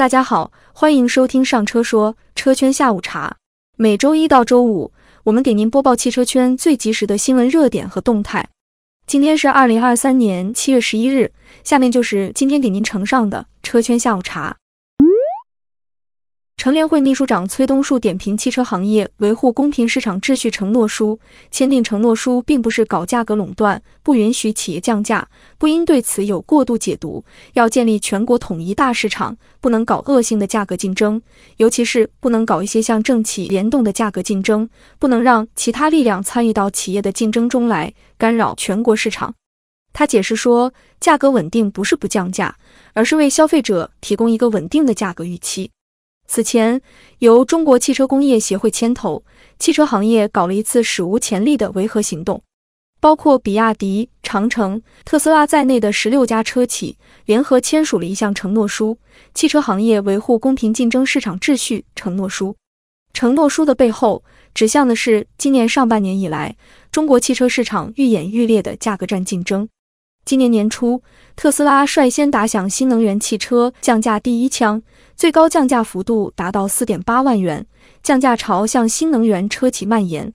[0.00, 3.36] 大家好，欢迎收听上车说车圈下午茶。
[3.76, 8.48] 每周一到周五，我们给您播报汽车圈最及时的新闻热点和动态。
[9.06, 14.56] 今天是二零二三年七月十一日，下面就是今天给您呈上的车圈下午茶。
[16.60, 21.18] 乘联会秘书长崔东树点评汽车行业维护公平市场秩序承诺书。
[21.50, 25.26] 签订承诺书并不是搞价格垄断，不允许企业降价，
[25.56, 27.24] 不应对此有过度解读。
[27.54, 31.22] 要建立全国统一大市场，不能搞恶性的价格竞争，
[31.56, 39.34] 尤其是不能搞一些像政企联动的价格竞争，不能让其他力量参与到企业的竞争中来，干扰全国市场。
[39.94, 42.54] 他解释说，价格稳定不是不降价，
[42.92, 45.70] 而是为消费者提供一个稳定的价格预期。
[46.32, 46.80] 此前，
[47.18, 49.24] 由中国汽车工业协会牵头，
[49.58, 52.40] 汽车行业搞了一次史无前例的维和行动，
[53.00, 58.96] 包括比亚迪、长城、特斯拉在内的十六家车企联合签署了一项承诺书——
[59.34, 62.54] 汽车行业维护公平竞争市场秩序承诺书。
[63.12, 64.22] 承诺书的背后，
[64.54, 66.54] 指向的是今年上半年以来，
[66.92, 69.68] 中国汽车市场愈演愈烈的价格战竞争。
[70.24, 71.02] 今年年初，
[71.34, 74.80] 特斯拉率先打响新能源汽车降价第一枪，
[75.16, 77.66] 最高降价幅度达到四点八万元，
[78.02, 80.32] 降价潮向新能源车企蔓延。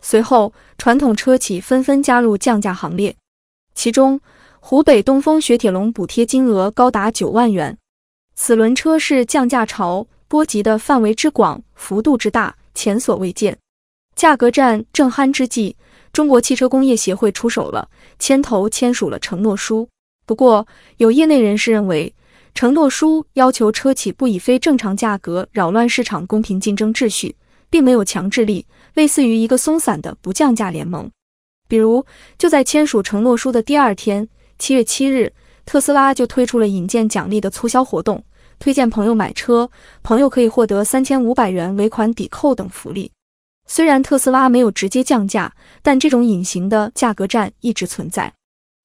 [0.00, 3.16] 随后，传统车企纷纷加入降价行列，
[3.74, 4.20] 其中
[4.60, 7.76] 湖北东风雪铁龙补贴金额高达九万元。
[8.34, 13.56] 此轮车市降价潮波及的范围之广、幅度之大，前所未见。
[14.14, 15.74] 价格战正酣之际。
[16.12, 19.88] 中国汽车工业协会出手了，牵头签署了承诺书。
[20.26, 20.66] 不过，
[20.98, 22.14] 有业内人士认为，
[22.54, 27.34] 承诺书要求车企不以非正常价格扰乱市场公平竞争秩序，
[27.70, 31.10] 并没有强制力，类似于一个松散的不降价联盟。
[31.66, 32.04] 比如，
[32.36, 35.32] 就在签署承诺书的第二天，七月七日，
[35.64, 38.22] 特斯拉就推出了引荐奖励的促销活动，
[38.58, 39.70] 推荐朋友买车，
[40.02, 43.10] 朋友可以获得三千五百元尾款抵扣等福利。
[43.66, 48.32] 虽然特斯拉没有直接降价，但这种隐形的价格战一直存在。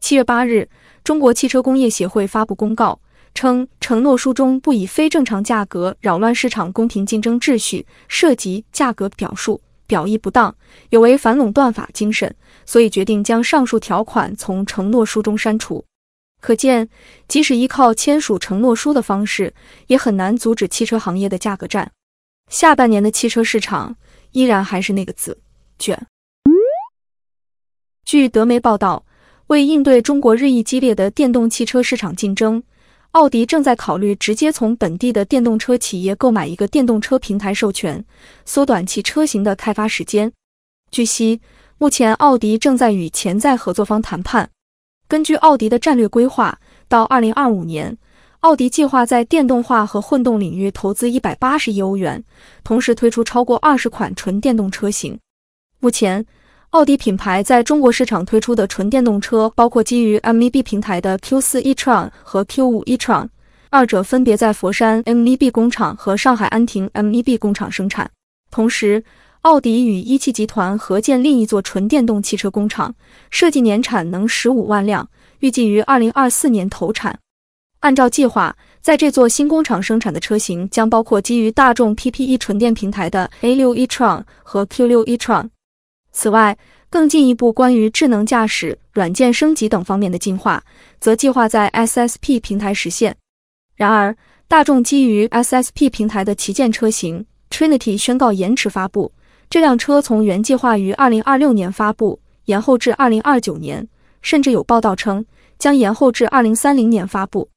[0.00, 0.68] 七月八日，
[1.04, 2.98] 中国汽车工业协会发布公告
[3.34, 10.52] 称，承诺书中不以非正常价格扰乱市场公平竞争秩序，涉及价格表述表意不当，
[10.90, 12.34] 有违反垄断法精神，
[12.66, 15.84] 所以决定将上述条款从承诺书中删除。
[16.40, 16.88] 可见，
[17.28, 19.54] 即使依靠签署承诺书的方式，
[19.86, 21.92] 也很难阻止汽车行业的价格战。
[22.50, 23.96] 下半年的汽车市场。
[24.32, 25.38] 依然还是那个字
[25.78, 26.06] 卷。
[28.04, 29.04] 据德媒报道，
[29.46, 32.62] 为应对中国日益激烈的电动汽车市场竞争，
[33.12, 38.04] 奥迪正在考虑直接从本地的电动车企业购买一个电动车平台授权，
[38.44, 40.30] 缩短其车型的开发时间。
[40.90, 41.40] 据悉，
[41.78, 44.50] 目前奥迪正在与潜在合作方谈判。
[45.08, 47.96] 根据奥迪的战略规划，到二零二五年。
[48.42, 52.20] 奥迪计划在电动化和混动领域投资一百八十亿欧元，
[52.64, 55.16] 同时推出超过二十款纯电动车型。
[55.78, 56.26] 目前，
[56.70, 63.28] 奥迪品牌在中国市场推出的纯电动车包括基于 MEB 平台的 Q4 e-tron 和 Q5 e-tron，
[63.70, 68.10] 二者分别在佛山 MEB 工厂和上海安亭 MEB 工厂生产。
[68.50, 69.04] 同时，
[69.42, 72.92] 奥迪与一汽集团合建另一座纯电动汽车工厂，
[73.30, 75.08] 设计年产能十五万辆，
[75.38, 77.16] 预计于二零二四年投产。
[77.82, 85.50] 按照计划，在这座新工厂生产的车型将包括基于大众 PPE 纯电平台的 A6 e-tron 和 Q6 e-tron。
[86.12, 86.56] 此外，
[86.88, 90.62] 更进一步关于智能驾驶、软件升级等方面的进化，
[91.00, 93.16] 则计划在 SSP 平台实现。
[93.74, 94.16] 然而，
[94.46, 99.10] 大众基于 SSP 平台的旗舰车型 Trinity 宣告延迟发布，
[99.50, 103.88] 这辆车从原计划于2026年发布，延后至2029年，
[104.20, 105.26] 甚至有报道称
[105.58, 107.48] 将延后至2030年发布。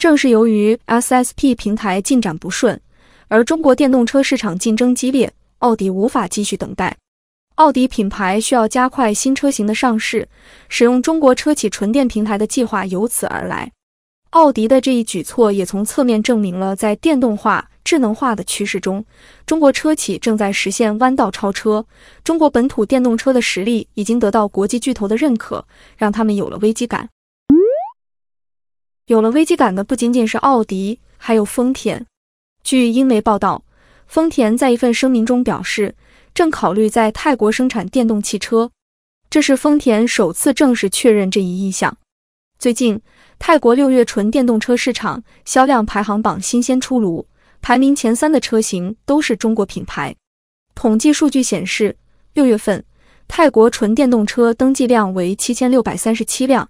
[0.00, 2.80] 正是由于 SSP 平台进展不顺，
[3.28, 6.96] 而中国电动车市场竞争激烈，奥迪无法继续等待。
[7.56, 10.26] 奥迪品牌需要加快新车型的上市，
[10.70, 13.70] 使用中国车企纯电平台的计划由此而来。
[14.30, 19.04] 奥迪的这一举措也从侧面证明了，在电动化、智能化的趋势中，
[19.44, 21.84] 中国车企正在实现弯道超车。
[22.24, 25.62] 中国本土电动车的实力已经得到国际巨头的认可，
[25.98, 27.06] 让他们有了危机感。
[29.10, 32.06] 有了危机感的不仅仅是奥迪，还有丰田。
[32.62, 33.64] 据英媒报道，
[34.06, 35.96] 丰田在一份声明中表示，
[36.32, 38.70] 正考虑在泰国生产电动汽车，
[39.28, 41.98] 这是丰田首次正式确认这一意向。
[42.56, 43.00] 最近，
[43.40, 47.26] 泰国六月纯电动车市场销量排行榜新鲜出炉，
[47.60, 50.14] 排名前三的车型都是中国品牌。
[50.76, 51.96] 统计数据显示，
[52.32, 52.84] 六月份
[53.26, 56.68] 泰国纯电动车登记量为七千六百三十七辆，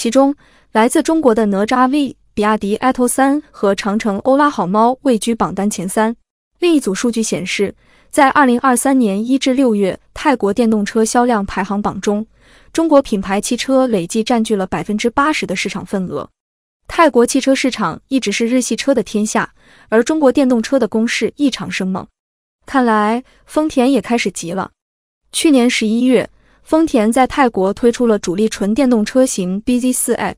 [0.00, 0.34] 其中。
[0.72, 6.16] 来自中国的哪吒 V、比亚迪 Atto 3和长城欧拉好猫位居榜单前三。
[6.58, 7.74] 另一组数据显示，
[8.08, 12.26] 在2023年1至6月泰国电动车销量排行榜中，
[12.72, 16.30] 中国品牌汽车累计占据了百分之八十的市场份额。
[16.88, 19.52] 泰国汽车市场一直是日系车的天下，
[19.90, 22.06] 而中国电动车的攻势异常生猛。
[22.64, 24.70] 看来丰田也开始急了。
[25.30, 26.30] 去年十一月，
[26.62, 30.34] 丰田在泰国推出了主力纯电动车型 BZ4X。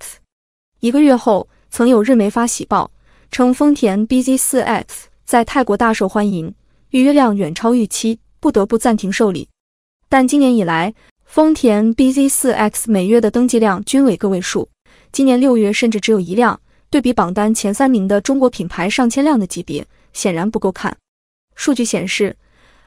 [0.81, 2.91] 一个月后，曾有日媒发喜报
[3.31, 4.85] 称，丰田 BZ4X
[5.25, 6.55] 在泰国大受欢迎，
[6.91, 9.49] 预约量远超预期，不得不暂停受理。
[10.09, 14.69] 但今年以来，丰田 BZ4X 每月的登记量均为个位数，
[15.13, 16.61] 今年六月甚至只有一辆。
[16.91, 20.95] 对比榜单前三名的中国品牌上千辆的级别，显然不够看。
[21.55, 22.37] 数据显示，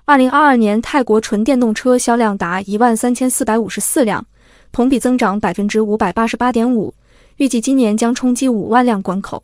[0.07, 4.23] 二零二二年泰国纯电动车销量达一万三千四百五十四辆，
[4.71, 6.93] 同比增长百分之五百八十八点五，
[7.37, 9.43] 预计今年将冲击五万辆关口。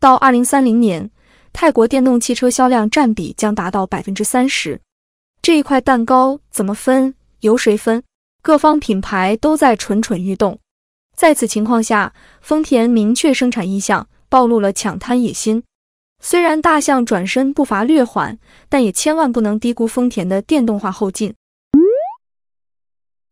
[0.00, 1.08] 到二零三零年，
[1.52, 4.80] 泰国电动汽车销量占比将达到百分之三十。
[5.40, 7.14] 这一块蛋糕怎么分？
[7.38, 8.02] 由谁分？
[8.42, 10.58] 各方品牌都在蠢蠢欲动。
[11.14, 15.62] 在此情况下，丰田明确生产意向，暴露了抢滩野心。
[16.24, 18.38] 虽然大象转身步伐略缓，
[18.68, 21.34] 但也千万不能低估丰田的电动化后劲。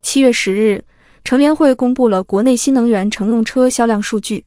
[0.01, 0.83] 七月十日，
[1.23, 4.43] 乘联会公布了国内新能源乘用车销量数据。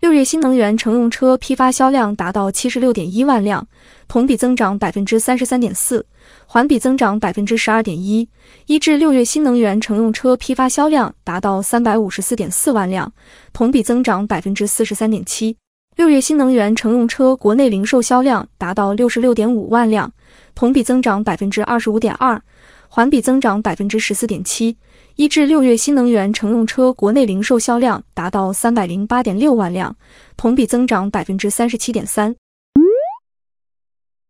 [0.00, 3.66] 六月新能源乘用车批发销量达到七十六点一万辆，
[4.06, 6.04] 同比增长百分之三十三点四，
[6.46, 8.28] 环比增长百分之十二点一。
[8.66, 13.10] 一至六月新能源乘用车批发销量达到三百五十四点四万辆，
[13.54, 15.56] 同比增长百分之四十三点七。
[15.98, 20.08] 六月新能源乘用车国内零售销量达到六十六点五万辆，
[20.54, 22.40] 同比增长百分之二十五点二，
[22.88, 24.76] 环比增长百分之十四点七。
[25.16, 29.96] 一至六月新能源乘用车国内零售销量达到三百零八点六万辆，
[30.36, 32.32] 同比增长百分之三十七点三。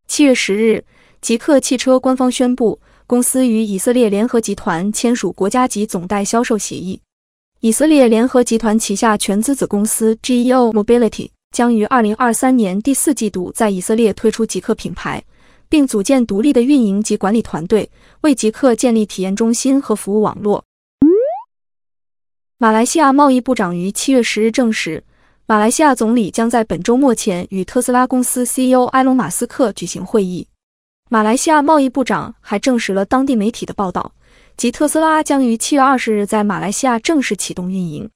[0.06, 0.82] 七月十日，
[1.20, 7.02] 极客汽车官方宣布，公司与以色列联合集团签署国家级总代销售协议。
[7.60, 11.28] 以色列联合集团旗下全资子公司 GEO Mobility。
[11.50, 15.22] 将于二零二三年第四季度在以色列推出极客品牌，
[15.68, 17.90] 并组建独立的运营及管理团队，
[18.20, 20.64] 为极客建立体验中心和服务网络。
[22.58, 25.04] 马来西亚贸易部长于七月十日证实，
[25.46, 30.46] 马来西亚总理将在本周末前与特斯拉公司 CEO 埃隆·马斯克举行会议。
[31.08, 34.12] 马来西亚贸易部长还证实了当地媒体的报道，
[34.56, 38.10] 即特斯拉将于七月二十日在马来西亚正式启动运营。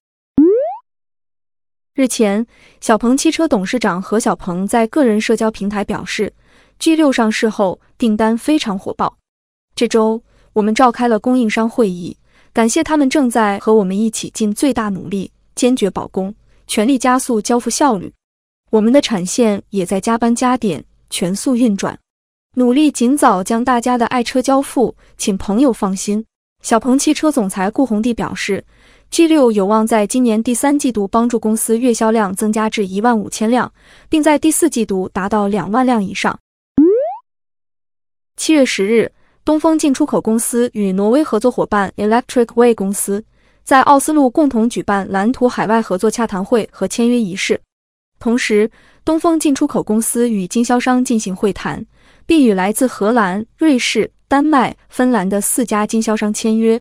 [1.95, 2.47] 日前，
[2.81, 6.33] 小鹏汽车董事长何小鹏在个人社交平台表示
[6.81, 9.19] ，G6 上市后订单非常火爆。
[9.75, 10.23] 这周
[10.55, 12.17] 我们召开了供应商会议，
[12.55, 16.35] 感谢他们正在和我们一起尽最大努力，坚决保供，
[16.67, 18.11] 全力加速交付效率。
[18.71, 21.99] 我们的产线也在加班加点，全速运转，
[22.55, 26.25] 努力尽早将大家的爱车交付，请朋友放心。
[26.63, 28.65] 小鹏汽车总裁顾宏地表示。
[29.13, 33.71] G 六有望在今年第三季度帮助公司月销量增加至一万五千辆，
[34.09, 36.39] 并在第四季度达到两万辆以上。
[38.39, 39.13] 七月十日，
[39.45, 43.23] 东风进出口公司与挪威合作伙伴 Electric Way 公司
[43.63, 47.61] 在奥斯陆共同举办蓝图海外合作洽谈会和签约仪式。
[48.19, 48.71] 同时，
[49.05, 51.85] 东风进出口公司与经销商进行会谈，
[52.25, 56.81] 并与来自荷兰、瑞士、丹麦、芬兰的四家经销商签约。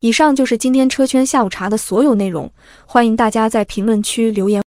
[0.00, 2.48] 以上就是今天车圈下午茶的所有内容，
[2.86, 4.56] 欢迎大家在评论区留言。